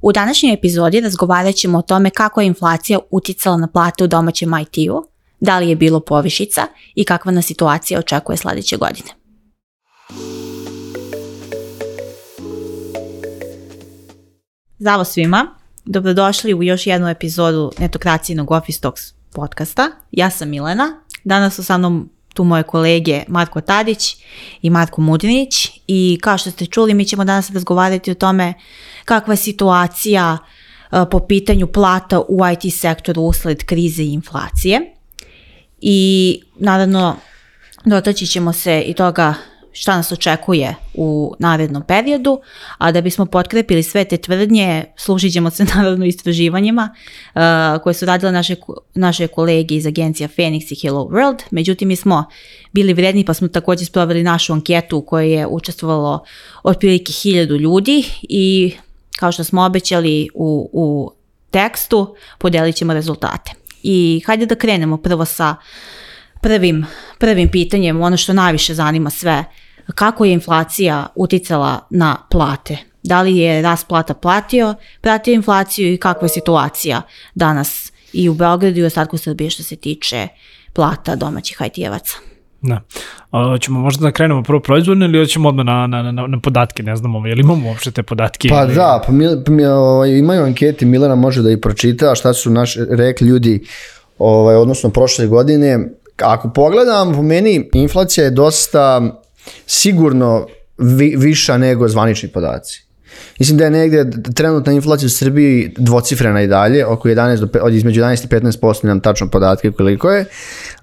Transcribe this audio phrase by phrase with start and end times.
[0.00, 4.50] U današnjoj epizodi razgovarat ćemo o tome kako je inflacija uticala na plate u domaćem
[4.58, 5.08] IT-u,
[5.40, 6.62] da li je bilo povišica
[6.94, 9.08] i kakva nas situacija očekuje sledeće godine.
[14.78, 15.46] Zdravo svima,
[15.84, 19.02] dobrodošli u još jednu epizodu Netokracijnog Office Talks
[19.32, 19.90] podcasta.
[20.10, 24.16] Ja sam Milena, danas sa mnom tu moje kolege Marko Tadić
[24.62, 28.54] i Marko Mudinić i kao što ste čuli mi ćemo danas razgovarati o tome
[29.04, 34.80] kakva je situacija uh, po pitanju plata u IT sektoru usled krize i inflacije.
[35.80, 37.16] I naravno
[37.84, 39.34] dotaći ćemo se i toga
[39.80, 42.40] šta nas očekuje u narednom periodu,
[42.78, 46.94] a da bismo potkrepili sve te tvrdnje, služit ćemo se naravno istraživanjima
[47.34, 47.40] uh,
[47.82, 48.56] koje su radile naše,
[48.94, 52.24] naše kolege iz agencija Phoenix i Hello World, međutim mi smo
[52.72, 56.24] bili vredni pa smo takođe sproveli našu anketu u kojoj je učestvovalo
[56.62, 58.74] otprilike hiljadu ljudi i
[59.18, 61.12] kao što smo obećali u, u
[61.50, 63.52] tekstu, podelit ćemo rezultate.
[63.82, 65.56] I hajde da krenemo prvo sa
[66.40, 66.86] prvim,
[67.18, 69.44] prvim pitanjem, ono što najviše zanima sve,
[69.94, 72.76] kako je inflacija uticala na plate?
[73.02, 77.02] Da li je rast plata platio, pratio inflaciju i kakva je situacija
[77.34, 80.28] danas i u Beogradu i u ostatku Srbije što se tiče
[80.72, 82.16] plata domaćih IT-evaca?
[82.62, 82.80] Da.
[83.30, 86.82] A, ćemo možda da krenemo prvo proizvodno ili ćemo odmah na, na, na, na podatke,
[86.82, 88.48] ne znamo, je li imamo uopšte te podatke?
[88.48, 88.74] Pa ili...
[88.74, 92.50] da, pa, mi, pa mi, ovaj, imaju anketi, Milena može da i pročita šta su
[92.50, 93.64] naš, rekli ljudi,
[94.18, 95.88] ovaj, odnosno prošle godine.
[96.22, 99.00] Ako pogledam, po meni inflacija je dosta
[99.66, 100.46] sigurno
[100.78, 102.88] vi, viša nego zvanični podaci.
[103.38, 107.74] Mislim da je negde trenutna inflacija u Srbiji dvocifrena i dalje, oko 11 do, od
[107.74, 110.24] između 11 i 15% nam tačno podatke koliko je,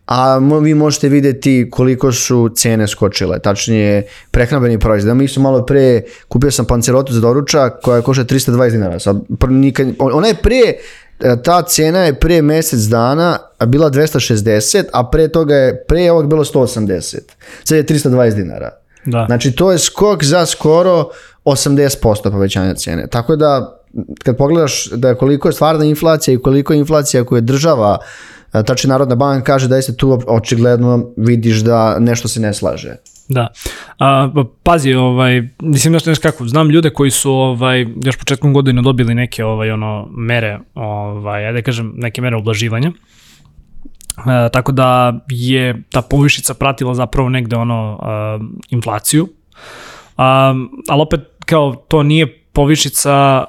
[0.05, 5.17] a vi možete videti koliko su cene skočile, tačnije prehrambeni proizvod.
[5.17, 8.99] Mi su malo pre, kupio sam pancerotu za doručak koja košta 320 dinara.
[8.99, 10.61] Sad, nikad, ona je pre,
[11.43, 16.43] ta cena je pre mesec dana bila 260, a pre toga je, pre ovog bilo
[16.43, 17.19] 180.
[17.63, 18.69] Sad je 320 dinara.
[19.05, 19.25] Da.
[19.27, 21.09] Znači to je skok za skoro
[21.45, 23.07] 80% povećanja cene.
[23.07, 23.81] Tako da
[24.23, 27.97] kad pogledaš da koliko je stvarna inflacija i koliko je inflacija koju je država
[28.63, 32.95] tači Narodna banka kaže da jeste tu očigledno vidiš da nešto se ne slaže.
[33.29, 33.47] Da.
[33.99, 38.53] A, pa, pazi, ovaj, mislim nešto nešto kako, znam ljude koji su ovaj, još početkom
[38.53, 42.91] godine dobili neke ovaj, ono, mere, ovaj, ajde da kažem, neke mere oblaživanja.
[44.17, 49.23] E, tako da je ta povišica pratila zapravo negde ono a, inflaciju.
[49.23, 53.45] Um, ali opet kao to nije povišica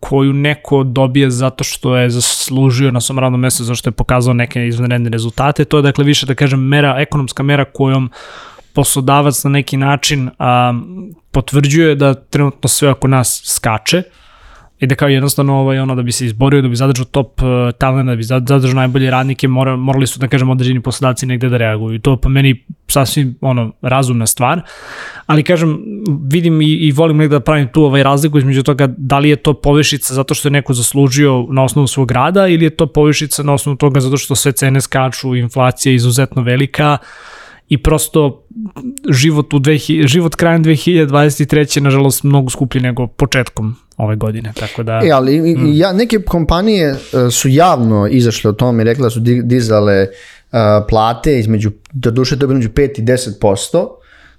[0.00, 4.34] koju neko dobije zato što je zaslužio na svom radnom mestu, zato što je pokazao
[4.34, 5.64] neke izvanredne rezultate.
[5.64, 8.10] To je dakle više da kažem mera, ekonomska mera kojom
[8.72, 10.74] poslodavac na neki način a,
[11.30, 14.02] potvrđuje da trenutno sve oko nas skače
[14.80, 17.48] i da kao jednostavno ovaj, ono, da bi se izborio, da bi zadržao top uh,
[17.78, 21.56] talent, da bi zadržao najbolje radnike, mora, morali su da kažem određeni poslodavci negde da
[21.56, 21.98] reaguju.
[21.98, 24.60] To po meni sasvim ono, razumna stvar.
[25.26, 25.78] Ali kažem,
[26.30, 29.36] vidim i, i volim negde da pravim tu ovaj razliku između toga da li je
[29.36, 33.42] to povišica zato što je neko zaslužio na osnovu svog rada ili je to povišica
[33.42, 36.98] na osnovu toga zato što sve cene skaču, inflacija je izuzetno velika,
[37.68, 38.42] i prosto
[39.10, 41.80] život, u 2000, život krajem 2023.
[41.80, 45.00] nažalost mnogo skuplji nego početkom ove godine, tako da...
[45.04, 45.72] E, ali mm.
[45.72, 46.98] ja, neke kompanije uh,
[47.32, 50.58] su javno izašle o tome i rekla da su dizale uh,
[50.88, 53.88] plate između, do duše to je među 5 i 10%,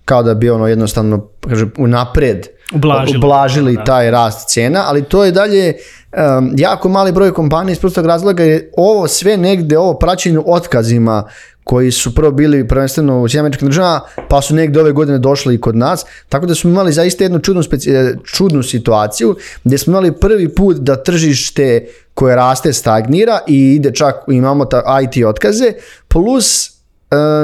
[0.06, 3.84] kao da bi ono jednostavno, kaže, unapred ublažili, ublažili da.
[3.84, 5.74] taj rast cena, ali to je dalje
[6.18, 11.24] um, jako mali broj kompanija iz prostog razloga je ovo sve negde, ovo praćenje otkazima
[11.70, 15.62] koji su prvo bili prvenstveno u Sjemeničkim državama, pa su negde ove godine došli i
[15.62, 19.92] kod nas, tako da smo imali zaista jednu čudnu, speci, e, čudnu situaciju, gde smo
[19.92, 25.74] imali prvi put da tržište koje raste stagnira i ide čak, imamo ta IT otkaze,
[26.08, 26.72] plus e,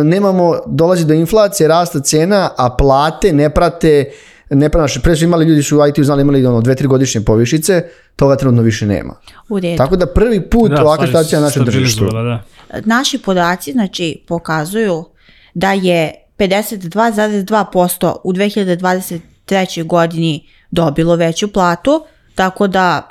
[0.04, 4.12] nemamo, dolazi do inflacije, rasta cena, a plate ne prate
[4.50, 7.22] ne pranaše, pre su imali ljudi su u IT-u znali imali ono dve, tri godišnje
[7.22, 7.84] povišice,
[8.16, 9.16] toga trenutno više nema.
[9.50, 9.78] U redu.
[9.78, 12.06] Tako da prvi put da, ovakva situacija na našem tržištu.
[12.06, 12.44] Da.
[12.86, 15.06] Naši podaci znači pokazuju
[15.54, 19.84] da je 52,2% u 2023.
[19.84, 22.06] godini dobilo veću platu,
[22.36, 23.10] tako da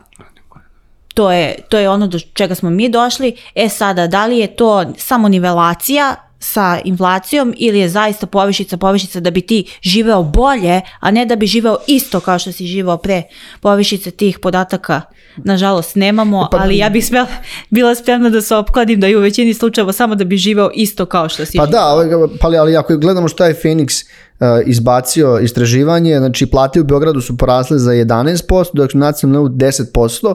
[1.15, 3.37] to je, to je ono do čega smo mi došli.
[3.55, 9.21] E sada, da li je to samo nivelacija sa inflacijom ili je zaista povišica povišica
[9.21, 12.97] da bi ti živeo bolje, a ne da bi živeo isto kao što si živeo
[12.97, 13.23] pre
[13.61, 15.01] povišice tih podataka
[15.37, 17.27] nažalost nemamo, pa, ali ja bih smela,
[17.71, 21.07] bila spremna da se opkladim da je u većini slučajeva samo da bi živeo isto
[21.07, 22.27] kao što si Pa živeo.
[22.27, 24.07] da, pa ali ako gledamo šta je Phoenix
[24.67, 30.27] izbacio istraživanje, znači plate u Beogradu su porasle za 11%, dok su nacionalno 10%.
[30.27, 30.35] Uh,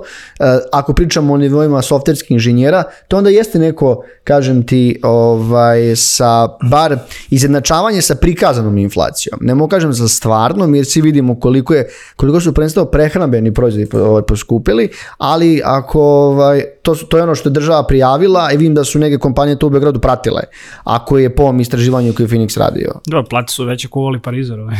[0.71, 6.97] ako pričamo o nivoima softverskih inženjera, to onda jeste neko, kažem ti, ovaj, sa bar
[7.29, 9.39] izjednačavanje sa prikazanom inflacijom.
[9.41, 13.87] Ne mogu kažem za stvarnom, jer svi vidimo koliko, je, koliko su prvenstveno prehrambeni proizvodi
[13.93, 18.57] ovaj, poskupili, ali ako ovaj, to, su, to je ono što je država prijavila i
[18.57, 20.41] vidim da su neke kompanije to u Beogradu pratile,
[20.83, 22.93] ako je po ovom istraživanju koje je Phoenix radio.
[23.07, 24.59] Da, plate su veće ko voli Parizer.
[24.59, 24.75] Ovaj.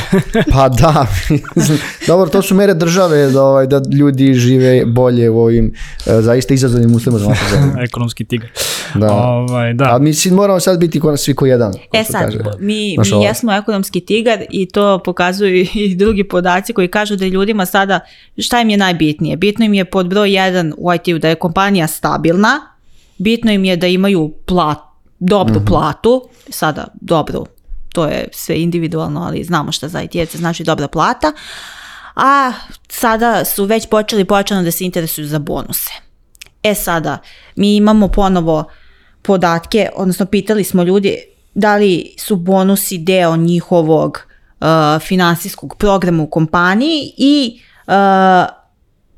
[0.52, 1.06] pa da,
[2.06, 6.54] dobro, to su mere države da, ovaj, da ljudi žive bolje u ovim uh, zaista
[6.54, 7.72] izazovnim uslovima za našu zemlju.
[7.80, 8.48] Ekonomski tigar.
[8.94, 9.12] Da.
[9.12, 9.84] Ovaj, da.
[9.86, 11.72] A mislim, moramo sad biti ko, svi ko jedan.
[11.72, 12.38] ko E sad, kaže.
[12.58, 17.16] mi, Znaš, mi ovo- jesmo ekonomski tigar i to pokazuju i drugi podaci koji kažu
[17.16, 18.00] da je ljudima sada,
[18.38, 19.36] šta im je najbitnije?
[19.36, 22.60] Bitno im je pod broj 1 u IT-u da je kompanija stabilna,
[23.18, 24.78] bitno im je da imaju plat,
[25.20, 27.46] dobru platu, sada dobru,
[27.98, 31.32] to je sve individualno, ali znamo šta za IT-evce znači dobra plata,
[32.16, 32.52] a
[32.88, 35.90] sada su već počeli počeno da se interesuju za bonuse.
[36.62, 37.18] E sada,
[37.56, 38.64] mi imamo ponovo
[39.22, 41.16] podatke, odnosno pitali smo ljudi
[41.54, 44.20] da li su bonusi deo njihovog
[44.60, 44.66] uh,
[45.02, 47.92] finansijskog programa u kompaniji i uh,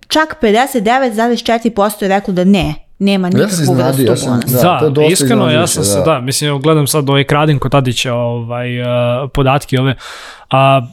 [0.09, 4.83] čak 59,4% je reklo da ne, nema Ja sam nikakvu iznenadio, vrstu ja sam-.
[4.83, 6.05] Da, Da, iskreno, ja sam se, da.
[6.05, 8.87] da, mislim, gledam sad ovaj kradim kod Tadića ovaj, uh,
[9.35, 9.95] podatke ove,
[10.51, 10.87] a,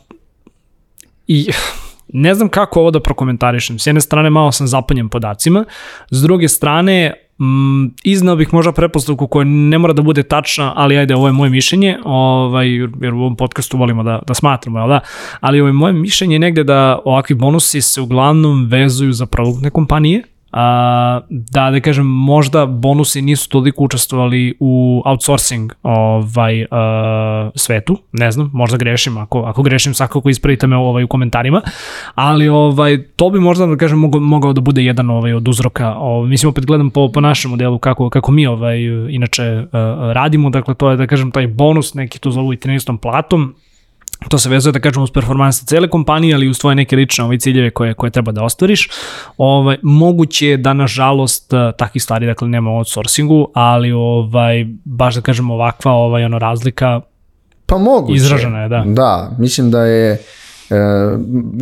[1.28, 1.50] i
[2.14, 3.80] ne znam kako ovo da prokomentarišem.
[3.80, 5.66] S jedne strane malo sam zapanjen podacima,
[6.12, 10.98] s druge strane mm, iznao bih možda prepostavku koja ne mora da bude tačna, ali
[10.98, 12.68] ajde, ovo je moje mišljenje, ovaj,
[13.02, 15.00] jer u ovom podcastu volimo da, da smatramo, jel da?
[15.40, 20.24] ali ovo je moje mišljenje negde da ovakvi bonusi se uglavnom vezuju za produktne kompanije,
[20.58, 28.32] a, da da kažem možda bonusi nisu toliko učestvovali u outsourcing ovaj a, svetu, ne
[28.32, 31.62] znam, možda grešim, ako ako grešim svakako ispravite me ovaj u komentarima,
[32.16, 35.94] ali ovaj to bi možda da kažem mogao, mogao da bude jedan ovaj od uzroka.
[35.94, 38.78] Ovaj mislim opet gledam po po našem modelu kako kako mi ovaj
[39.10, 39.66] inače
[40.14, 43.56] radimo, dakle to je da kažem taj bonus neki to zovu i 13 platom,
[44.30, 47.38] to se vezuje da kažemo uz performanse cele kompanije, ali uz tvoje neke lične ovaj,
[47.38, 48.90] ciljeve koje, koje treba da ostvariš.
[49.38, 55.16] Ovaj, moguće je da nažalost eh, takvih stvari dakle nema u outsourcingu, ali ovaj baš
[55.16, 57.02] da kažemo ovakva ovaj ono razlika
[57.68, 58.16] Pa moguće.
[58.16, 58.84] Izražena je, da.
[58.86, 60.76] Da, mislim da je e,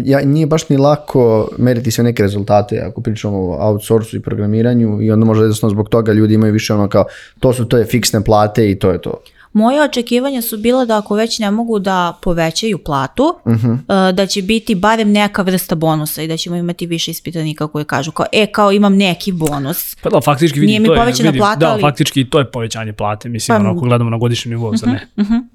[0.03, 5.01] ja, nije baš ni lako meriti sve neke rezultate ako pričamo o outsourcu i programiranju
[5.01, 7.05] i onda možda jednostavno zbog toga ljudi imaju više ono kao
[7.39, 9.21] to su to je fiksne plate i to je to.
[9.55, 13.71] Moje očekivanja su bila da ako već ne mogu da povećaju platu, Mhm.
[13.71, 13.77] uh,
[14.13, 18.11] da će biti barem neka vrsta bonusa i da ćemo imati više ispitanika koji kažu
[18.11, 19.95] kao, e, kao imam neki bonus.
[19.95, 22.39] Pa da, faktički vidi, Nije mi to je, povećana vidi, plata, da, ali- faktički to
[22.39, 25.07] je povećanje plate, mislim, Pa, ono, ako gledamo na godišnjem nivou, za ne.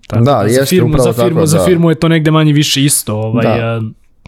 [0.07, 1.65] Tako Da, za jeste firmu, upravo za firmu, tako, za da.
[1.65, 3.81] firmu je to negde manje više isto, ovaj, Da.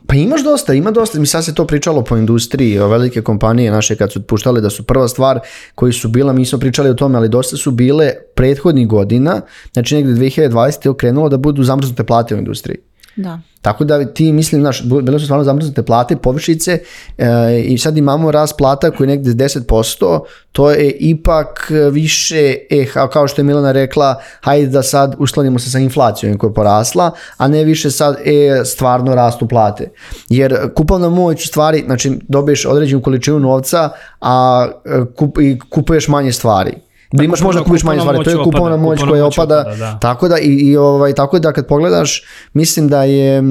[0.06, 3.70] Pa imaš dosta, ima dosta, mi sad se to pričalo po industriji, o velike kompanije
[3.70, 5.40] naše kad su otpuštale da su prva stvar
[5.74, 9.40] koji su bila, mi smo pričali o tome, ali dosta su bile prethodnih godina,
[9.72, 10.86] znači negde 2020.
[10.86, 12.91] je okrenulo da budu zamrznute plate u industriji.
[13.16, 13.40] Da.
[13.62, 16.78] Tako da ti mislim, znaš, bile su stvarno zamrznute plate, povišice
[17.18, 20.20] e, i sad imamo rast plata koji je negde 10%,
[20.52, 25.70] to je ipak više, e, kao što je Milana rekla, hajde da sad uskladimo se
[25.70, 29.90] sa inflacijom koja je porasla, a ne više sad, e, stvarno rastu plate.
[30.28, 36.08] Jer kupovna moć u stvari, znači dobiješ određenu količinu novca, a e, kup, i kupuješ
[36.08, 36.91] manje stvari.
[37.12, 39.98] Da imaš možda kupiš manje stvari, to je kupovna moć koja opada, opada, da.
[39.98, 43.42] tako da i, i ovaj tako da kad pogledaš mislim da je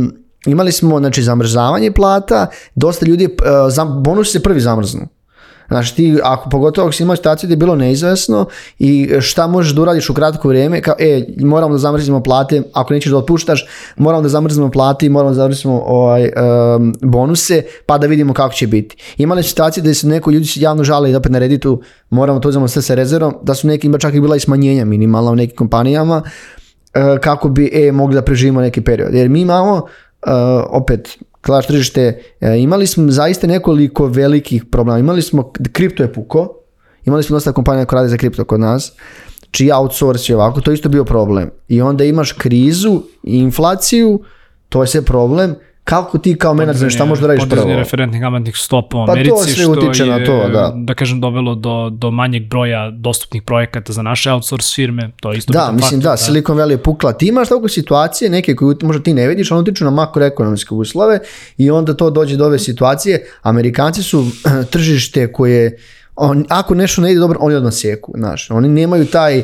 [0.46, 5.08] imali smo znači zamrzavanje plata, dosta ljudi uh, bonus se prvi zamrznu.
[5.72, 8.46] Znači ti, ako, pogotovo ako si imao situaciju gdje je bilo neizvesno
[8.80, 12.94] i šta možeš da uradiš u kratko vrijeme, kao, e, moramo da zamrznemo plate, ako
[12.94, 13.66] nećeš da otpuštaš,
[13.98, 16.30] moramo da zamrznemo plate i moramo da zamrznemo ovaj,
[16.76, 18.98] um, bonuse, pa da vidimo kako će biti.
[19.18, 22.50] Imali situacije gdje su neko ljudi se javno žale i opet na Redditu, moramo to
[22.50, 25.36] uzmemo sve sa rezervom, da su neki, ima čak i bila i smanjenja minimalna u
[25.36, 26.22] nekim kompanijama,
[26.94, 29.14] e, kako bi e, mogli da preživimo neki period.
[29.14, 29.86] Jer mi imamo,
[30.28, 30.32] e,
[30.70, 35.00] opet, klaš tržište, e, imali smo zaista nekoliko velikih problema.
[35.00, 36.54] Imali smo, kripto je puko,
[37.06, 38.94] imali smo dosta kompanija koja rade za kripto kod nas,
[39.52, 41.50] čiji outsource je ovako, to isto bio problem.
[41.68, 44.20] I onda imaš krizu, inflaciju,
[44.70, 47.50] to je sve problem, kako ti kao menadžer šta možeš da radiš prvo?
[47.50, 50.74] podizanje referentnih kamatnih stopa u Pa to Americi, sve što utiče je, na to, da.
[50.76, 55.38] da kažem, dovelo do, do manjeg broja dostupnih projekata za naše outsource firme, to je
[55.38, 57.14] isto Da, mislim faktor, da, Silicon Valley je pukla.
[57.14, 61.20] Ti imaš tako situacije, neke koje možda ti ne vidiš, ono utiču na makroekonomske uslove
[61.58, 63.26] i onda to dođe do ove situacije.
[63.42, 64.26] Amerikanci su
[64.72, 65.78] tržište koje
[66.16, 68.52] on, ako nešto ne ide dobro, oni odmah sjeku, znaš.
[68.52, 69.44] Oni nemaju taj,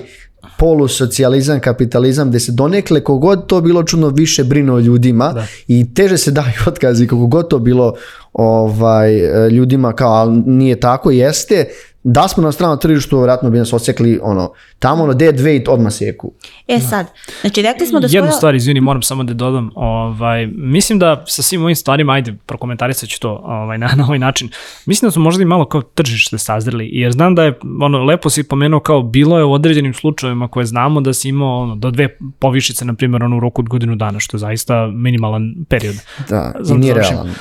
[0.60, 5.46] polusocijalizam, kapitalizam, gde se donekle kogod to bilo čudno više brine o ljudima Da.
[5.68, 7.94] i teže se daju otkazi kako god to bilo
[8.34, 9.14] ovaj,
[9.50, 11.66] ljudima kao, ali nije tako, jeste,
[12.10, 15.94] da smo na stranom tržištu, vjerojatno bi nas osekli ono, tamo ono, dead weight odmah
[15.94, 16.32] seku.
[16.68, 17.08] E sad,
[17.42, 18.38] znači rekli smo da Jednu skoro...
[18.38, 19.72] stvar, izvini, moram samo da dodam.
[19.76, 24.20] Ovaj, mislim da sa svim ovim stvarima, ajde, prokomentarisat ću to ovaj, na, na ovaj
[24.20, 24.50] način.
[24.86, 28.30] Mislim da su možda i malo kao tržište sazreli, jer znam da je, ono, lepo
[28.30, 31.92] si pomenuo kao bilo je u određenim slučajevima koje znamo da si imao ono, do
[31.92, 35.96] dve povišice, na primjer, ono, u roku od godinu dana, što je zaista minimalan period.
[36.30, 37.34] Da, i da nije realan.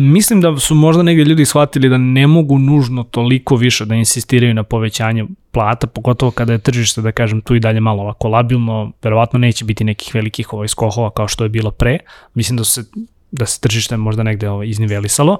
[0.00, 4.54] Mislim da su možda negdje ljudi shvatili da ne mogu nužno toliko više da insistiraju
[4.54, 8.92] na povećanju plata, pogotovo kada je tržište, da kažem, tu i dalje malo ovako labilno,
[9.02, 11.98] verovatno neće biti nekih velikih ovaj skohova kao što je bilo pre.
[12.34, 12.90] Mislim da su se
[13.30, 15.38] da se tržište možda negde ovaj, iznivelisalo.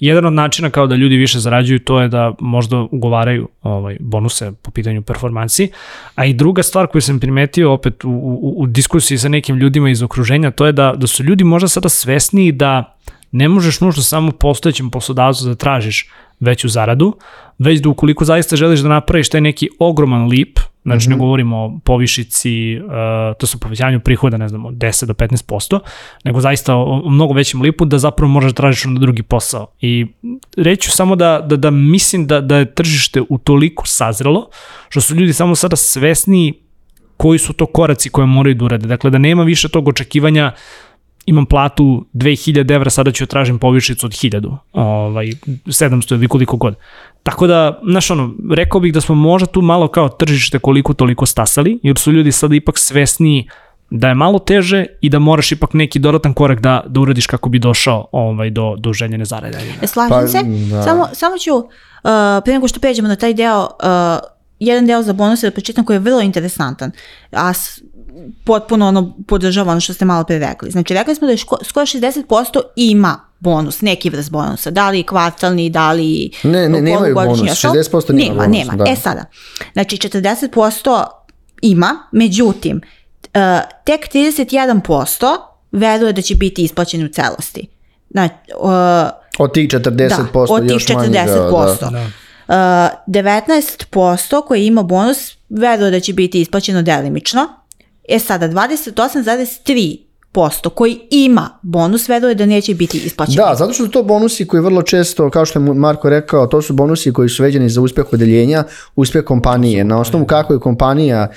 [0.00, 4.52] Jedan od načina kao da ljudi više zarađuju to je da možda ugovaraju ovaj, bonuse
[4.62, 5.70] po pitanju performansi,
[6.14, 9.90] a i druga stvar koju sam primetio opet u, u, u diskusiji sa nekim ljudima
[9.90, 12.96] iz okruženja, to je da, da su ljudi možda sada svesniji da
[13.36, 16.08] ne možeš nužno samo postojećem poslodavcu da tražiš
[16.40, 17.16] veću zaradu,
[17.58, 21.14] već da ukoliko zaista želiš da napraviš taj neki ogroman lip, znači mm -hmm.
[21.14, 22.90] ne govorimo o povišici, uh,
[23.38, 25.80] to su povećanju prihoda, ne znam, od 10 do 15%,
[26.24, 29.66] nego zaista o, o mnogo većem lipu da zapravo možeš da tražiš onda drugi posao.
[29.80, 30.06] I
[30.56, 34.48] reću samo da, da, da mislim da, da je tržište u toliko sazrelo,
[34.88, 36.52] što su ljudi samo sada svesniji
[37.16, 38.86] koji su to koraci koje moraju da urade.
[38.86, 40.52] Dakle, da nema više tog očekivanja
[41.26, 45.26] imam platu 2000 evra, sada ću tražim povišicu od 1000, ovaj,
[45.66, 46.74] 700 ili koliko god.
[47.22, 51.26] Tako da, znaš ono, rekao bih da smo možda tu malo kao tržište koliko toliko
[51.26, 53.48] stasali, jer su ljudi sada ipak svesniji
[53.90, 57.48] da je malo teže i da moraš ipak neki dodatan korak da, da uradiš kako
[57.48, 59.58] bi došao ovaj, do, do željene zarade.
[59.82, 60.38] E, slažem Pa, se,
[60.70, 60.82] da.
[60.82, 61.64] samo, samo ću, uh,
[62.44, 63.68] prije nego što pređemo na taj deo, uh,
[64.58, 66.90] jedan deo za bonuse da pročitam koji je vrlo interesantan,
[67.32, 67.52] a
[68.44, 70.70] potpuno ono podržava ono što ste malo pre rekli.
[70.70, 75.02] Znači, rekli smo da je ško, skoro 60% ima bonus, neki vrst bonusa, da li
[75.02, 77.68] kvartalni, da li Ne, ne, nemaju bonus, a što?
[77.68, 78.84] 60% nema nema, bonus, nema.
[78.84, 78.90] da.
[78.90, 79.24] E sada,
[79.72, 81.04] znači 40%
[81.62, 82.80] ima, međutim,
[83.24, 83.40] uh,
[83.84, 85.26] tek 31%
[85.72, 87.66] veruje da će biti isplaćeni u celosti.
[88.10, 88.70] Znači, uh,
[89.38, 91.08] Od tih 40% da, od tih još manje.
[91.08, 91.90] Da, 40%.
[91.90, 92.10] da.
[92.48, 92.54] Uh,
[93.06, 97.48] 19% koji ima bonus veruje da će biti isplaćeno delimično.
[98.08, 103.46] E sada, 28,3% koji ima bonus veruje da neće biti isplaćeno.
[103.46, 106.62] Da, zato što su to bonusi koji vrlo često, kao što je Marko rekao, to
[106.62, 108.64] su bonusi koji su veđeni za uspeh odeljenja,
[108.96, 109.84] uspeh kompanije.
[109.84, 111.36] Na osnovu kako je kompanija uh,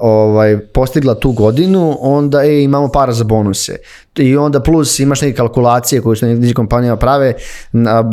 [0.00, 3.76] ovaj, postigla tu godinu, onda e, imamo para za bonuse.
[4.16, 7.34] I onda plus imaš neke kalkulacije koje su neke kompanija prave,
[7.72, 8.10] na,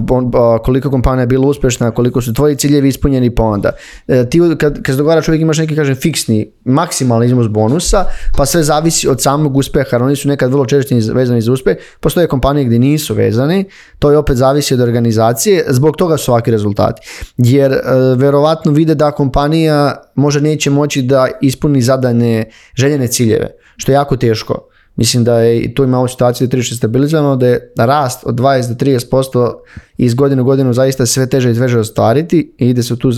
[0.64, 3.72] koliko kompanija je bila uspešna, koliko su tvoji ciljevi ispunjeni, pa onda.
[4.08, 8.06] E, ti kad, kad se dogovara čovjek imaš neki, kažem, fiksni, maksimalni iznos bonusa,
[8.38, 11.78] pa sve zavisi od samog uspeha, oni su nekad vrlo često vezani za uspeh.
[12.00, 13.66] Postoje kompanije gdje nisu vezani,
[14.00, 17.02] to je opet zavisi od organizacije, zbog toga su ovakvi rezultati.
[17.38, 17.80] Jer e,
[18.16, 24.18] verovatno vide da kompanija možda neće moći da ispuni zadane željene ciljeve, što je jako
[24.18, 24.70] teško.
[25.00, 28.68] Mislim da je tu imamo situaciju da je tržište stabilizovano, da je rast od 20
[28.68, 29.54] do 30%
[29.98, 33.12] iz godine u godinu zaista sve teže i teže ostvariti i ide se u tu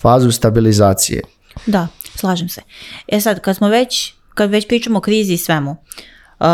[0.00, 1.20] fazu stabilizacije.
[1.66, 2.60] Da, slažem se.
[3.08, 5.70] E sad, kad smo već, kad već pričamo o krizi i svemu,
[6.40, 6.46] uh,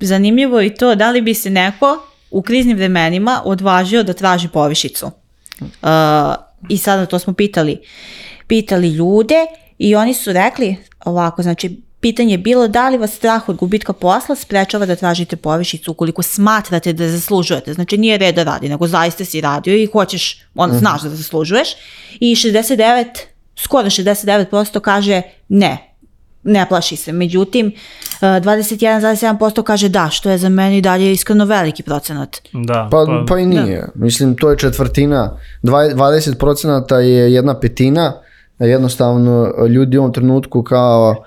[0.00, 1.98] zanimljivo je to da li bi se neko
[2.30, 5.10] u kriznim vremenima odvažio da traži povišicu.
[5.60, 5.68] Uh,
[6.68, 7.80] I sada to smo pitali,
[8.46, 9.46] pitali ljude
[9.78, 13.92] i oni su rekli ovako, znači pitanje je bilo da li vas strah od gubitka
[13.92, 17.74] posla sprečava da tražite povišicu ukoliko smatrate da zaslužujete.
[17.74, 21.68] Znači nije red da radi, nego zaista si radio i hoćeš, on znaš da zaslužuješ.
[22.20, 23.04] I 69,
[23.56, 25.94] skoro 69% kaže ne,
[26.42, 27.12] ne plaši se.
[27.12, 32.36] Međutim, eh, 21,7% kaže da, što je za mene i dalje iskreno veliki procenat.
[32.52, 33.88] Da, Pa, pa, pa i nije.
[33.94, 35.38] Mislim, to je četvrtina.
[35.62, 38.12] Dva- 20% je jedna petina.
[38.58, 41.24] Jednostavno, ljudi u ovom trenutku kao uh,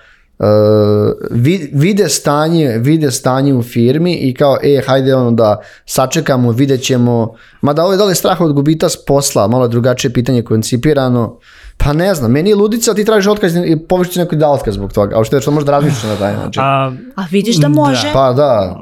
[1.72, 7.34] vide stanje, vide stanje u firmi i kao, e, hajde ono da sačekamo, vidjet ćemo.
[7.62, 10.42] Mada ovo je da li je strah od gubita s posla, malo je drugačije pitanje
[10.42, 11.40] koncipirano.
[11.78, 14.94] Pa ne znam, meni je ludica, ti tražiš otkaz i povišiš neko da otkaz zbog
[14.94, 15.20] toga.
[15.20, 16.64] A što je što možda razmišljaš na taj način.
[16.64, 18.10] A, A vidiš da može?
[18.14, 18.80] Pa da,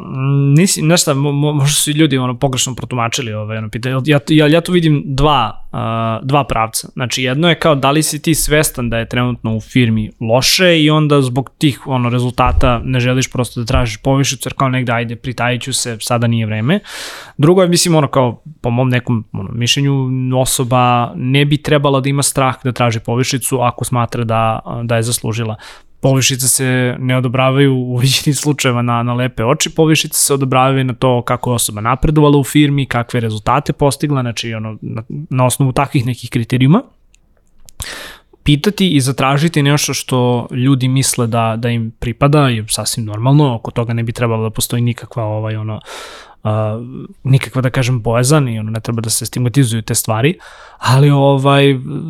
[0.56, 3.96] nisi, znaš šta, mo, mo, možda su i ljudi ono, pogrešno protumačili ovaj, ono, pitanje.
[4.06, 6.88] Ja, ja, ja tu vidim dva uh, dva pravca.
[6.94, 10.82] Znači jedno je kao da li si ti svestan da je trenutno u firmi loše
[10.82, 14.92] i onda zbog tih ono rezultata ne želiš prosto da tražiš povišicu jer kao negde
[14.92, 16.80] ajde pritajit ću se, sada nije vreme.
[17.38, 20.10] Drugo je mislim ono kao po mom nekom ono, mišljenju
[20.42, 25.04] osoba ne bi trebala da ima strah da traži povišicu ako smatra da, da je
[25.04, 25.56] zaslužila.
[26.02, 30.94] Povišice se ne odobravaju u većini slučajeva na, na lepe oči, povišice se odobravaju na
[30.94, 35.72] to kako je osoba napredovala u firmi, kakve rezultate postigla, znači ono, na, na osnovu
[35.72, 36.84] takvih nekih kriterijuma.
[38.44, 43.72] Pitati i zatražiti nešto što ljudi misle da, da im pripada je sasvim normalno, oko
[43.72, 45.80] toga ne bi trebalo da postoji nikakva ovaj, ono,
[46.44, 46.50] uh,
[47.24, 50.38] nikakva da kažem bojazan i ono ne treba da se stigmatizuju te stvari,
[50.78, 51.64] ali ovaj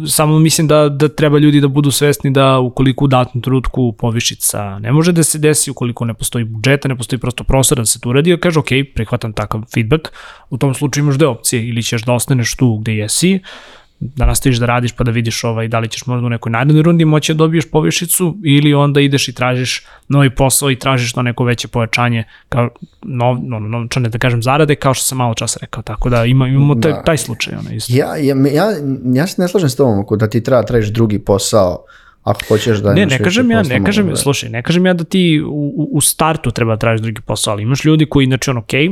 [0.07, 4.79] samo mislim da da treba ljudi da budu svesni da ukoliko u datom trenutku povišica
[4.79, 7.99] ne može da se desi, ukoliko ne postoji budžeta, ne postoji prosto prostor da se
[7.99, 10.07] to uradi, kaže ok, prihvatam takav feedback,
[10.49, 13.39] u tom slučaju imaš dve opcije, ili ćeš da ostaneš tu gde jesi,
[13.99, 16.81] da nastaviš da radiš pa da vidiš ovaj, da li ćeš možda u nekoj narednoj
[16.81, 21.21] rundi moći da dobiješ povišicu ili onda ideš i tražiš novi posao i tražiš to
[21.21, 22.69] neko veće pojačanje kao
[23.01, 26.47] nov, no, novčane da kažem zarade kao što sam malo časa rekao tako da ima,
[26.47, 27.03] imamo taj, Da.
[27.03, 27.93] taj slučaj ono, isto.
[27.95, 28.65] Ja, ja, ja,
[29.13, 31.83] ja se ne slažem s tobom da ti treba da tražiš drugi posao
[32.29, 35.03] ako hoćeš da Ne, ne kažem ja, ne kažem, da- slušaj, ne kažem ja da
[35.03, 38.59] ti u, u- startu treba da tražiš drugi posao, ali imaš ljudi koji, znači, ono,
[38.59, 38.89] okej,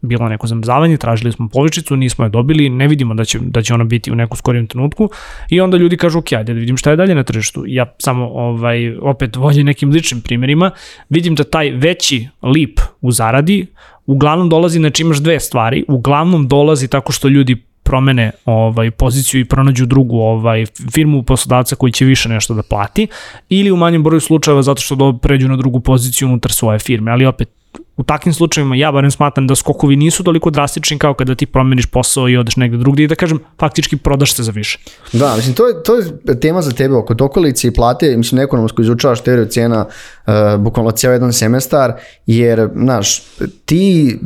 [0.00, 3.74] bilo neko zamrzavanje, tražili smo povičicu, nismo je dobili, ne vidimo da će, da će
[3.74, 5.08] ona biti u neku skorijem trenutku
[5.48, 7.64] i onda ljudi kažu, ok, ajde da vidim šta je dalje na tržištu.
[7.66, 10.70] Ja samo, ovaj, opet vođe nekim ličnim primjerima,
[11.08, 13.66] vidim da taj veći lip u zaradi
[14.06, 19.44] uglavnom dolazi, znači imaš dve stvari, uglavnom dolazi tako što ljudi promene ovaj poziciju i
[19.44, 23.06] pronađu drugu ovaj firmu poslodavca koji će više nešto da plati
[23.48, 27.10] ili u manjem broju slučajeva zato što do pređu na drugu poziciju unutar svoje firme,
[27.10, 27.59] ali opet
[28.00, 31.86] u takvim slučajevima ja barem smatram da skokovi nisu toliko drastični kao kada ti promeniš
[31.86, 34.78] posao i odeš negde drugde i da kažem faktički prodaš se za više.
[35.12, 38.82] Da, mislim, to je, to je tema za tebe oko dokolice i plate, mislim, ekonomsko
[38.82, 41.92] izučavaš teoriju cena uh, bukvalno cijel jedan semestar,
[42.26, 43.22] jer, znaš,
[43.64, 44.18] ti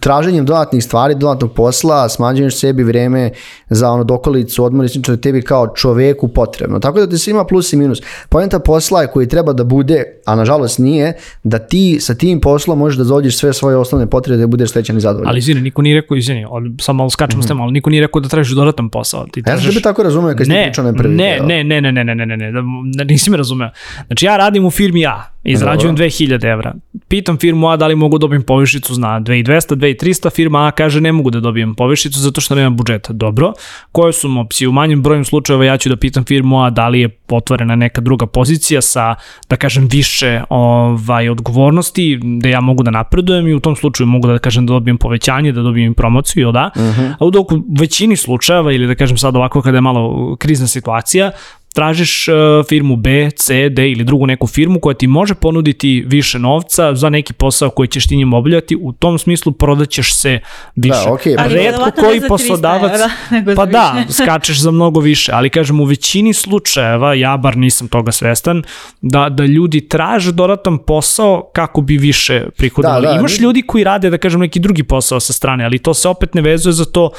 [0.00, 3.30] traženjem dodatnih stvari, dodatnog posla, smanjuješ sebi vreme
[3.70, 6.78] za ono dokolicu, odmor i tebi kao čoveku potrebno.
[6.78, 7.98] Tako da ti se ima plus i minus.
[8.28, 12.78] Poenta posla je koji treba da bude, a nažalost nije, da ti sa tim poslom
[12.78, 15.28] možeš da zaođeš sve svoje osnovne potrebe da budeš srećan i zadovoljan.
[15.28, 16.46] Ali izvini, niko nije rekao, izvini,
[16.80, 19.24] samo malo skačemo s tema, ali niko nije rekao da tražiš dodatan posao.
[19.24, 19.48] Ti Mhm.
[19.48, 19.74] Ja sam tražiš...
[19.74, 22.14] tebe tako razumio kad si ne, pričao na prvi ne, ne, ne, ne, ne, ne,
[22.14, 22.62] ne, ne, ne, da-
[22.94, 23.70] da nisi me razumeo.
[24.06, 26.74] Znači ja radim u firmi A, izrađujem 2000 evra.
[27.08, 31.00] Pitam firmu A da li mogu da dobijem povišicu na 2200, 2300, firma A kaže
[31.00, 33.12] ne mogu da dobijem povišicu zato što nema budžeta.
[33.12, 33.52] Dobro,
[33.92, 34.68] koje su mu opcije?
[34.68, 38.00] U manjem broju slučajeva ja ću da pitam firmu A da li je otvorena neka
[38.00, 39.14] druga pozicija sa,
[39.48, 44.28] da kažem, više ovaj, odgovornosti, da ja mogu da napredujem i u tom slučaju mogu
[44.28, 46.70] da kažem da dobijem povećanje, da dobijem promociju, jel da?
[47.18, 50.66] A u dok u većini slučajeva, ili da kažem sad ovako kada je malo krizna
[50.66, 51.30] situacija,
[51.72, 52.34] tražiš uh,
[52.68, 57.08] firmu B, C, D ili drugu neku firmu koja ti može ponuditi više novca za
[57.08, 60.40] neki posao koji ćeš ti njim obavljati, u tom smislu prodaćeš se
[60.76, 61.04] više.
[61.06, 64.70] Da, okej, Ali Retko verovatno ne koji za 300 poslodavac, evra, pa da, skačeš za
[64.70, 68.62] mnogo više, ali kažem u većini slučajeva, ja bar nisam toga svestan,
[69.00, 73.06] da, da ljudi traže dodatan posao kako bi više prihodovali.
[73.06, 75.94] Da, da, Imaš ljudi koji rade, da kažem, neki drugi posao sa strane, ali to
[75.94, 77.10] se opet ne vezuje za to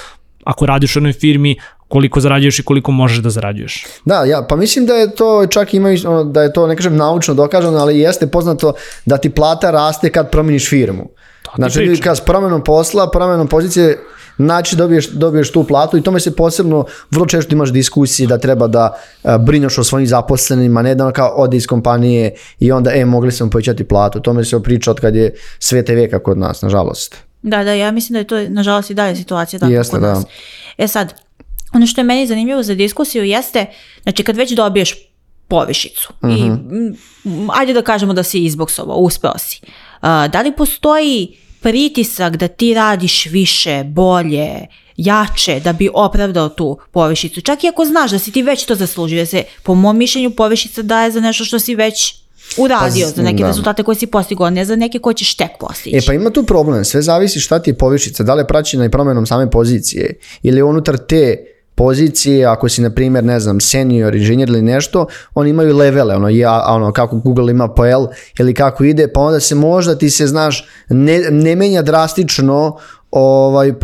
[0.43, 1.55] ako radiš u jednoj firmi,
[1.93, 3.85] koliko zarađuješ i koliko možeš da zarađuješ.
[4.05, 6.95] Da, ja, pa mislim da je to čak ima ono, da je to ne kažem
[6.95, 8.73] naučno dokazano, ali jeste poznato
[9.05, 11.09] da ti plata raste kad promeniš firmu.
[11.55, 12.03] Znači, pričam.
[12.03, 13.99] kad s promenom posla, promenom pozicije,
[14.37, 18.67] znači dobiješ, dobiješ tu platu i tome se posebno, vrlo često imaš diskusije da treba
[18.67, 22.91] da a, brineš o svojim zaposlenima, ne da ono kao ode iz kompanije i onda,
[22.93, 24.19] e, mogli smo povećati platu.
[24.19, 27.15] Tome se priča od kad je svete veka kod nas, nažalost.
[27.41, 30.13] Da, da, ja mislim da je to nažalost i dalje situacija tako Jeste, kod da.
[30.13, 30.25] nas.
[30.77, 31.13] E sad,
[31.73, 33.65] ono što je meni zanimljivo za diskusiju jeste,
[34.03, 34.95] znači kad već dobiješ
[35.47, 39.61] povišicu i mm, ajde da kažemo da si izboksovao, uspeo si.
[40.01, 44.49] A, da li postoji pritisak da ti radiš više, bolje,
[44.97, 47.41] jače da bi opravdao tu povišicu?
[47.41, 50.31] Čak i ako znaš da si ti već to zaslužio, da se po mom mišljenju
[50.31, 52.15] povišica daje za nešto što si već
[52.57, 53.47] uradio, Pa za neke da.
[53.47, 55.97] rezultate koje si postigao, ne za neke koje ćeš tek postići.
[55.97, 58.85] E pa ima tu problem, sve zavisi šta ti je povišica, da li je praćena
[58.85, 64.15] i promenom same pozicije ili unutar te pozicije, ako si na primjer, ne znam, senior
[64.15, 68.07] inženjer ili nešto, oni imaju levele, ono, ja, ono kako Google ima po L
[68.39, 72.77] ili kako ide, pa onda se možda ti se, znaš, ne, ne menja drastično
[73.13, 73.75] ovaj uh,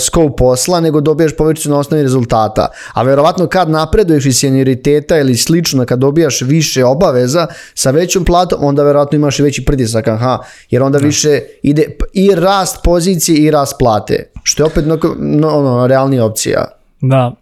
[0.00, 2.68] scope posla, nego dobijaš povećicu na osnovi rezultata.
[2.94, 8.58] A verovatno kad napreduješ iz senioriteta ili slično, kad dobijaš više obaveza sa većom platom,
[8.64, 10.38] onda verovatno imaš i veći pritisak, aha,
[10.70, 15.48] jer onda više ide i rast pozicije i rast plate, što je opet no, no,
[15.48, 16.75] ono, realnija opcija.
[17.00, 17.34] Da,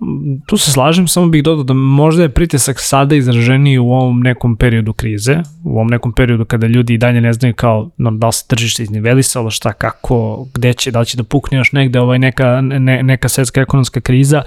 [0.46, 4.56] tu se slažem, samo bih dodao da možda je pritisak sada izraženiji u ovom nekom
[4.56, 8.26] periodu krize, u ovom nekom periodu kada ljudi i dalje ne znaju kao no, da
[8.26, 12.00] li se tržište iznivelisalo, šta, kako, gde će, da li će da pukne još negde
[12.00, 14.42] ovaj neka, ne, neka svetska ekonomska kriza,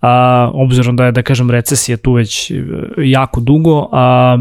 [0.00, 2.54] a, obzirom da je, da kažem, recesija tu već e,
[2.96, 4.38] jako dugo, a,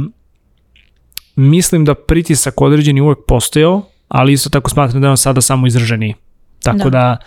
[1.36, 5.68] mislim da pritisak određeni uvek postojao, ali isto tako smatram da je on sada samo
[5.68, 6.14] izraženiji.
[6.64, 7.18] Tako da, da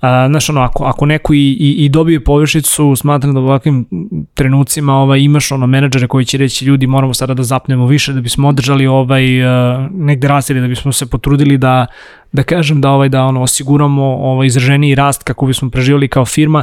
[0.00, 3.86] A, znaš, ono, ako, ako neko i, i, i dobije povišicu, smatram da u ovakvim
[4.34, 8.20] trenucima ovaj, imaš ono menadžere koji će reći ljudi moramo sada da zapnemo više da
[8.20, 11.86] bismo održali ovaj, uh, negde rast ili da bismo se potrudili da,
[12.32, 16.62] da kažem da ovaj da ono osiguramo ovaj izraženiji rast kako bismo preživjeli kao firma.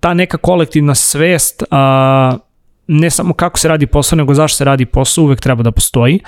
[0.00, 2.36] Ta neka kolektivna svest a,
[2.86, 6.20] ne samo kako se radi posao nego zašto se radi posao uvek treba da postoji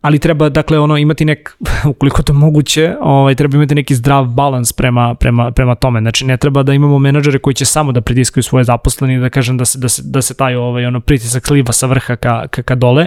[0.00, 1.56] ali treba dakle ono imati nek
[1.92, 6.00] ukoliko to moguće, ovaj treba imati neki zdrav balans prema prema prema tome.
[6.00, 9.56] Znači ne treba da imamo menadžere koji će samo da pritiskaju svoje zaposlene da kažem
[9.56, 12.62] da se da se da se taj ovaj ono pritisak sliva sa vrha ka ka,
[12.62, 13.06] ka dole.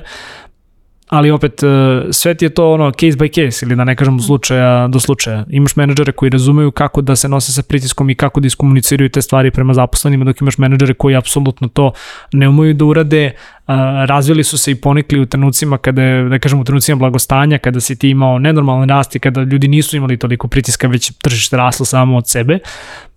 [1.14, 1.68] Ali opet, eh,
[2.12, 5.46] sve ti je to ono case by case ili da ne kažem slučaja do slučaja.
[5.50, 9.22] Imaš menadžere koji razumeju kako da se nose sa pritiskom i kako da iskomuniciraju te
[9.22, 11.92] stvari prema zaposlenima, dok imaš menadžere koji apsolutno to
[12.32, 13.32] ne umeju da urade,
[13.68, 17.58] a, razvili su se i ponikli u trenucima kada je, da kažem, u trenucima blagostanja,
[17.58, 21.58] kada si ti imao nenormalan rast i kada ljudi nisu imali toliko pritiska, već tržište
[21.58, 22.60] raslo samo od sebe.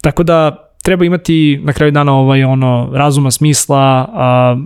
[0.03, 4.57] Tako da treba imati na kraju dana ovaj ono razuma smisla, a,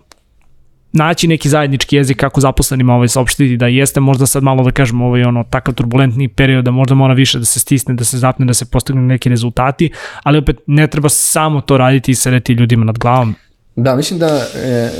[0.92, 5.00] naći neki zajednički jezik kako zaposlenima ovaj saopštiti da jeste možda sad malo da kažem
[5.02, 8.46] ovaj ono takav turbulentni period da možda mora više da se stisne, da se zapne,
[8.46, 9.90] da se postignu neki rezultati,
[10.22, 13.34] ali opet ne treba samo to raditi i sedeti ljudima nad glavom.
[13.76, 14.26] Da, mislim da
[14.56, 14.90] e,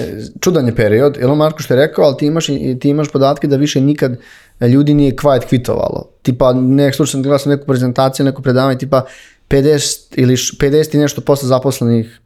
[0.41, 2.47] čudan je period, Elon Marko što je rekao, ali ti imaš,
[2.81, 4.17] ti imaš podatke da više nikad
[4.61, 6.11] ljudi nije quiet kvitovalo.
[6.23, 9.05] Tipa, nek sam gledao sam neku prezentaciju, neko predavanje, tipa
[9.51, 12.21] 50 ili š- 50 i nešto posto zaposlenih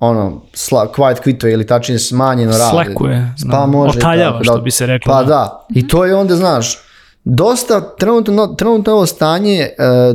[0.00, 2.70] ono, sla, quiet kvituje ili tačnije smanjeno radi.
[2.70, 3.66] Slekuje, Pa da.
[3.66, 3.98] može.
[3.98, 5.28] Otaljava, tako, što bi se reklo, Pa da.
[5.28, 5.66] da.
[5.74, 6.78] I to je onda, znaš,
[7.24, 9.72] dosta, trenutno, trenutno ovo stanje e,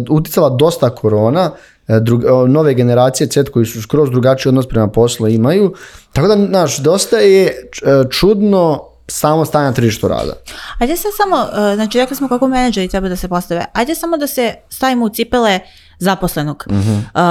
[0.09, 1.51] uticala dosta korona,
[1.87, 5.73] e, drug, nove generacije CET koji su skroz drugačiji odnos prema poslu imaju.
[6.13, 7.53] Tako da, znaš, dosta je e,
[8.09, 10.33] čudno samo stanje na tržištu rada.
[10.79, 13.65] Ajde sad samo, uh, znači rekli smo kako menadžeri treba da se postave.
[13.73, 15.59] Ajde samo da se stavimo u cipele
[15.99, 16.65] zaposlenog.
[16.67, 17.21] Uh,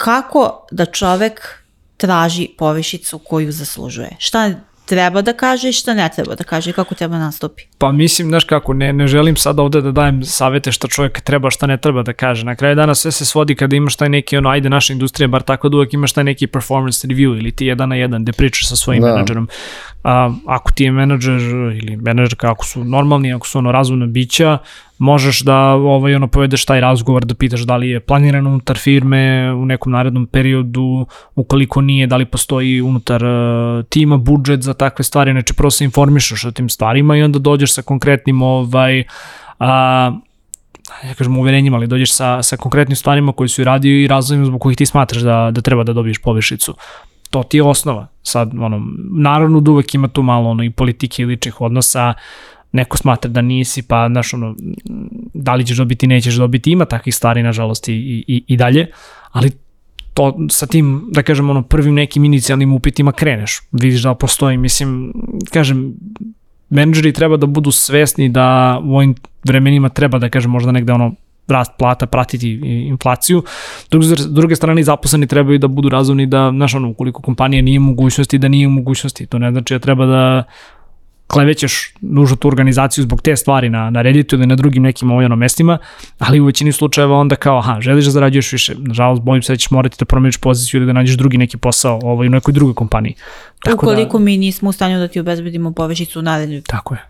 [0.00, 1.58] kako da čovek
[1.96, 4.16] traži povišicu koju zaslužuje?
[4.18, 4.50] Šta
[4.86, 7.62] treba da kaže i šta ne treba da kaže i kako treba nastupi?
[7.78, 11.50] Pa mislim, znaš kako, ne, ne želim sad ovde da dajem savete šta čovjek treba,
[11.50, 12.44] šta ne treba da kaže.
[12.44, 15.42] Na kraju dana sve se svodi kada imaš taj neki, ono, ajde naša industrija, bar
[15.42, 18.68] tako da uvek imaš taj neki performance review ili ti jedan na jedan gde pričaš
[18.68, 19.08] sa svojim Da.
[19.08, 19.14] da.
[19.14, 19.48] menadžerom.
[20.02, 21.40] A, ako ti je menadžer
[21.82, 24.58] ili menadžerka, ako su normalni, ako su ono razumna bića,
[24.98, 29.52] možeš da ovaj, ono, povedeš taj razgovor, da pitaš da li je planirano unutar firme
[29.52, 35.04] u nekom narednom periodu, ukoliko nije, da li postoji unutar uh, tima budžet za takve
[35.04, 39.04] stvari, znači prvo se informišeš o tim stvarima i onda dođeš sa konkretnim ovaj,
[39.58, 40.12] a,
[41.04, 44.46] ja kažem uverenjima, ali dođeš sa, sa konkretnim stvarima koji su i radio i razlogima
[44.46, 46.74] zbog kojih ti smatraš da, da treba da dobiješ povišicu.
[47.30, 48.06] To ti je osnova.
[48.22, 52.14] Sad, ono, naravno da uvek ima tu malo ono, i politike i ličnih odnosa,
[52.72, 54.54] neko smatra da nisi, pa znaš, ono,
[55.34, 58.86] da li ćeš dobiti, nećeš dobiti, ima takvih stvari, nažalost, i, i, i dalje,
[59.32, 59.50] ali
[60.14, 65.12] to sa tim, da kažem, ono, prvim nekim inicijalnim upitima kreneš, vidiš da postoji, mislim,
[65.52, 65.94] kažem,
[66.70, 69.14] menadžeri treba da budu svesni da u ovim
[69.44, 71.14] vremenima treba da kažem možda negde ono
[71.48, 73.42] rast plata pratiti inflaciju.
[73.90, 77.78] Druge, s druge strane zaposleni trebaju da budu razumni da, znaš ono, ukoliko kompanija nije
[77.78, 79.26] u mogućnosti, da nije u mogućnosti.
[79.26, 80.44] To ne znači da treba da
[81.30, 85.24] klevećeš nužno tu organizaciju zbog te stvari na, na Redditu ili na drugim nekim ovaj,
[85.24, 85.78] ono, mestima,
[86.18, 89.56] ali u većini slučajeva onda kao, aha, želiš da zarađuješ više, nažalost, bojim se da
[89.56, 92.74] ćeš morati da promeniš poziciju ili da nađeš drugi neki posao ovaj, u nekoj drugoj
[92.74, 93.14] kompaniji.
[93.64, 97.00] Tako Ukoliko da, mi nismo u stanju da ti obezbedimo povišicu u narednih tako je.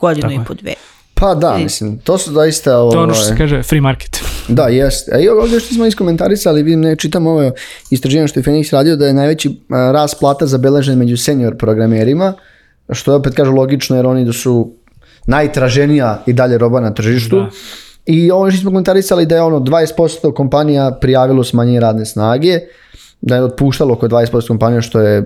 [0.00, 0.44] godinu Tako i je.
[0.44, 0.74] po dve.
[1.20, 2.70] Pa da, I- mislim, to su zaista...
[2.70, 4.20] To je ono što ovaj, se kaže free market.
[4.48, 5.14] Da, jeste.
[5.14, 7.50] A i ovdje što smo iskomentarisali, vidim, ne čitam ovo
[7.90, 12.34] istraživanje što je Phoenix radio, da je najveći a, rast plata zabeležen među senior programerima,
[12.90, 14.72] što je opet kažu logično jer oni da su
[15.26, 17.36] najtraženija i dalje roba na tržištu.
[17.36, 17.50] Da.
[18.06, 22.60] I ovo što smo komentarisali da je ono 20% kompanija prijavilo smanjenje radne snage,
[23.20, 25.24] da je otpuštalo oko 20% kompanija što je e,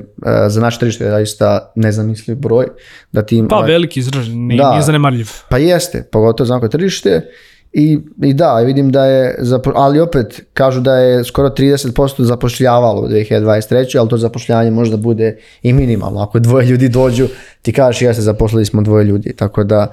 [0.48, 2.66] za naše tržište zaista nezamisliv broj.
[3.12, 4.70] Da ti, Pa ovaj, veliki izražen, nije, Da.
[4.70, 5.28] nije zanemarljiv.
[5.48, 7.30] pa jeste, pogotovo za onako tržište.
[7.72, 9.36] I, I da, vidim da je,
[9.74, 13.98] ali opet kažu da je skoro 30% zapošljavalo u 2023.
[13.98, 16.20] ali to zapošljavanje možda bude i minimalno.
[16.20, 17.28] Ako dvoje ljudi dođu,
[17.62, 19.36] ti kažeš jeste, zaposlili smo dvoje ljudi.
[19.36, 19.92] Tako da,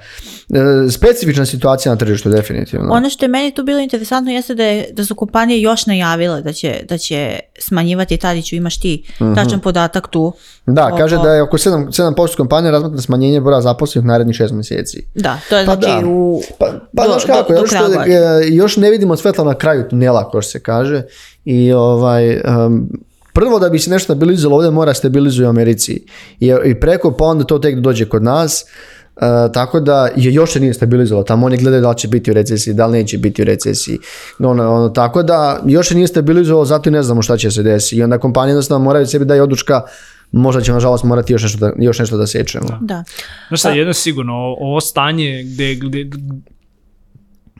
[0.50, 2.94] e, specifična situacija na tržištu, definitivno.
[2.94, 6.42] Ono što je meni tu bilo interesantno jeste da, je, da su kompanije još najavile
[6.42, 9.04] da će, da će smanjivati Tadiću, imaš ti
[9.36, 10.34] tačan podatak tu.
[10.66, 14.52] Da, kaže Oko- da je oko 7%, 7% kompanija razmatra smanjenje broja zaposlenih narednih 6
[14.52, 15.04] mjeseci.
[15.16, 16.08] Da, to je Pa znači da.
[16.10, 16.42] u...
[16.60, 19.84] Pa, pa do- znaš do- kako, do još, e, još ne vidimo svetla na kraju
[19.90, 21.04] tunela, kao što se kaže.
[21.46, 22.90] I ovaj, em,
[23.34, 26.06] prvo da bi se nešto stabilizovalo ovdje mora stabilizuje u Americi.
[26.40, 28.66] I, I preko pa onda to tek dođe kod nas.
[29.18, 31.24] E, tako da je još se nije stabilizovalo.
[31.24, 34.00] Tamo oni gledaju da li će biti u recesiji, da li neće biti u recesiji.
[34.40, 37.64] Ono, ono, tako da još se nije stabilizovalo, zato i ne znamo šta će se
[37.64, 37.96] desiti.
[37.96, 39.82] I onda kompanije jednostavno moraju sebi da je odlučka
[40.32, 42.80] možda ćemo nažalost morati još nešto da, još nešto da sečemo.
[42.82, 43.04] Da.
[43.48, 46.06] Znaš šta, jedno je sigurno, ovo stanje gde, gde,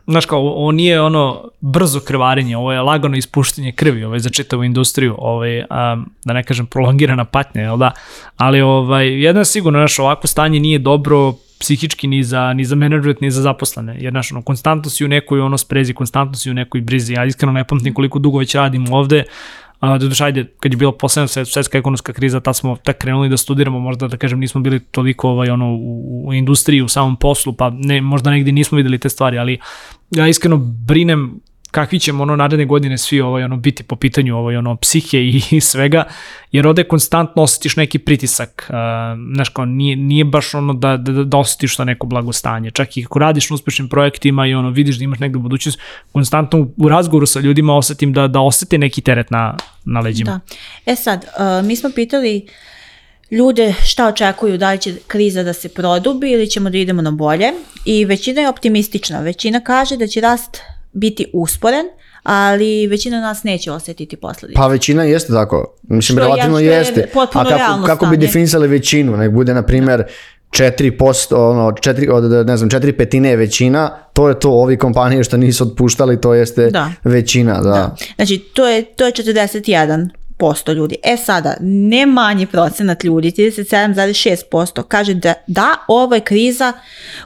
[0.08, 4.64] znaš kao, ovo nije ono brzo krvarenje, ovo je lagano ispuštenje krvi ovaj, za čitavu
[4.64, 7.92] industriju, ovaj, a, da ne kažem prolongirana patnja, jel da?
[8.38, 12.76] Ali ovaj, jedno je sigurno, znaš, ovako stanje nije dobro psihički ni za, ni za
[12.76, 16.52] menadžment, ni za zaposlene, jer znaš, ono, konstantno si u nekoj ono sprezi, konstantno si
[16.52, 19.24] u nekoj brizi, ja iskreno ne pamtim koliko dugo već radim ovde,
[19.80, 23.30] A, da ajde, kad je bila poslednja svet- svetska ekonomska kriza, tad smo tek krenuli
[23.30, 27.16] da studiramo, možda da kažem nismo bili toliko ovaj, ono, u, u industriji, u samom
[27.16, 29.60] poslu, pa ne, možda negdje nismo videli te stvari, ali
[30.12, 31.40] ja iskreno brinem
[31.72, 35.42] kakvi ćemo ono naredne godine svi ovaj ono biti po pitanju ovaj ono psihe i,
[35.52, 36.04] i svega
[36.52, 38.76] jer ovde konstantno osjetiš neki pritisak uh,
[39.34, 43.06] znaš kao nije, nije baš ono da, da, da osjetiš to neko blagostanje čak i
[43.06, 45.80] ako radiš na uspešnim projektima i ono vidiš da imaš negde budućnost
[46.12, 50.32] konstantno u, u razgovoru sa ljudima osetim da, da osete neki teret na, na leđima
[50.32, 50.92] Da.
[50.92, 52.48] E sad, uh, mi smo pitali
[53.32, 57.12] ljude šta očekuju, da li će kriza da se produbi ili ćemo da idemo na
[57.12, 57.52] bolje
[57.86, 59.20] i većina je optimistična.
[59.20, 60.62] Većina kaže da će rast
[60.98, 61.86] biti usporen,
[62.24, 64.56] ali većina nas neće osjetiti posljedice.
[64.56, 65.74] Pa većina jeste tako.
[65.84, 67.10] Mislim, Što je- relativno što je jeste.
[67.14, 69.18] potpuno A kako, kako bi definisali većinu?
[69.18, 70.04] Nek bude, na primjer,
[70.52, 71.00] 4%,
[71.42, 75.38] ono, 4, od, ne znam, 4 petine je većina, to je to, ovi kompanije što
[75.38, 76.92] nisu otpuštali, to jeste Da.
[77.04, 77.96] većina, da.
[78.16, 80.96] Znači, to je, to je 41 posto ljudi.
[81.04, 86.74] E sada, ne manji procenat ljudi, 37,6% kaže da, da, ovo je kriza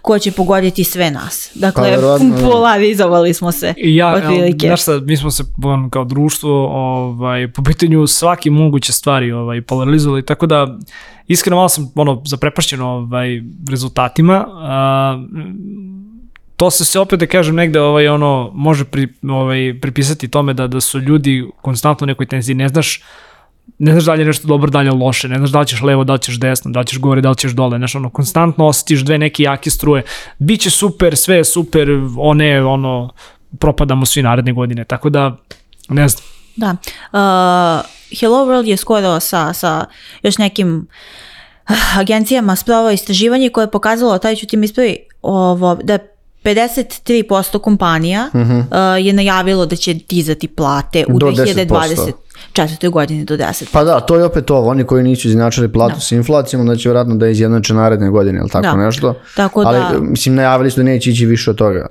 [0.02, 1.52] koja će pogoditi sve nas.
[1.56, 2.47] Dakle, Pa, da.
[2.47, 3.74] polarizovali smo se.
[3.78, 4.67] I ja, otprilike.
[4.67, 9.62] znaš sad, mi smo se on, kao društvo ovaj, po pitanju svake moguće stvari ovaj,
[9.62, 10.78] polarizovali, tako da
[11.28, 14.45] iskreno malo sam ono, zaprepašćen ovaj, rezultatima.
[14.50, 15.24] A,
[16.62, 20.67] to se se opet da kažem negde ovaj ono može pri, ovaj pripisati tome da
[20.67, 22.56] da su ljudi konstantno u nekoj tenziji.
[22.56, 23.02] Ne znaš
[23.80, 25.67] ne znaš da li je nešto dobro, da li je loše, ne znaš da li
[25.67, 27.95] ćeš levo, da li ćeš desno, da li ćeš gore, da li ćeš dole, znaš,
[27.95, 30.04] ono, konstantno osjetiš dve neke jake struje,
[30.39, 33.10] biće super, sve je super, one, ono,
[33.60, 35.38] propadamo svi naredne godine, tako da,
[35.89, 36.24] ne znam,
[36.56, 36.71] Da.
[36.71, 39.86] Uh, Hello World je skoro sa, sa
[40.24, 40.88] još nekim
[41.65, 45.97] ah, agencijama sprovao istraživanje koje je pokazalo, taj ću ti mi ispravi, ovo, da
[46.43, 48.41] 53% kompanija uh,
[49.06, 52.89] je najavilo da će dizati plate u Do 2024.
[52.89, 53.65] godini do 10%.
[53.71, 56.89] Pa da, to je opet ovo, oni koji nisu izjednačili platu s inflacijom, onda će
[56.89, 58.86] vjerojatno da izjednače naredne godine, ili tako Da.
[58.86, 59.13] nešto.
[59.36, 61.88] Tako Ali, da- mislim, najavili su da neće ići više od toga.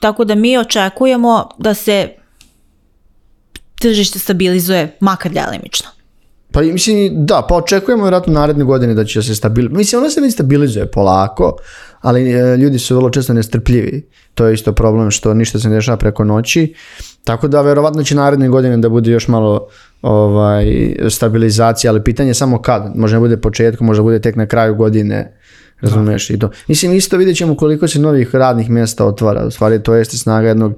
[0.00, 2.08] Tako da mi očekujemo da se
[3.74, 5.88] tržište stabilizuje makar djelimično.
[6.52, 9.76] Pa mislim, da, pa očekujemo vjerojatno naredne godine da će se stabilizovati.
[9.78, 11.56] Mislim, ona se već stabilizuje polako,
[12.02, 14.08] ali e, ljudi su vrlo često nestrpljivi.
[14.34, 16.74] To je isto problem što ništa se ne dešava preko noći.
[17.24, 19.68] Tako da verovatno će naredne godine da bude još malo
[20.02, 22.92] ovaj, stabilizacija, ali pitanje je samo kad.
[22.94, 25.38] Možda bude početkom, možda bude tek na kraju godine.
[25.80, 26.50] Razumeš i to.
[26.68, 29.46] Mislim, isto vidjet ćemo koliko se novih radnih mjesta otvara.
[29.46, 30.72] U stvari, to jeste snaga jednog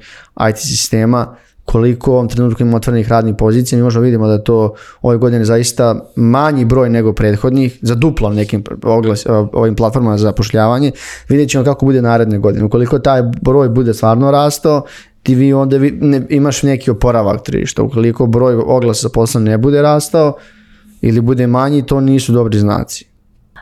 [0.50, 4.74] IT sistema koliko u ovom trenutku ima otvorenih radnih pozicija, mi možemo vidimo da to
[5.03, 10.92] ove godine zaista manji broj nego prethodnih, za duplo nekim oglas, ovim platformama za zapošljavanje,
[11.29, 12.64] vidjet ćemo kako bude naredne godine.
[12.64, 14.85] Ukoliko taj broj bude stvarno rastao,
[15.22, 17.83] ti vi onda vi, ne, imaš neki oporavak tržišta.
[17.83, 20.37] Ukoliko broj oglasa za posao ne bude rastao
[21.00, 23.07] ili bude manji, to nisu dobri znaci.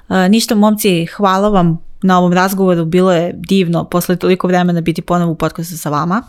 [0.09, 5.03] E, ništa momci, hvala vam na ovom razgovoru, bilo je divno posle toliko vremena biti
[5.03, 6.23] ponovo u podcastu sa vama.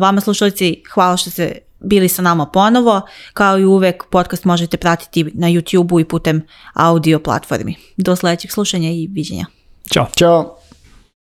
[0.00, 3.00] Vama slušalici, hvala što ste bili sa nama ponovo.
[3.32, 6.42] Kao i uvek, podcast možete pratiti na YouTube-u i putem
[6.74, 7.74] audio platformi.
[7.96, 9.46] Do sledećeg slušanja i viđenja.
[9.92, 10.06] Ćao.
[10.16, 10.63] Ćao!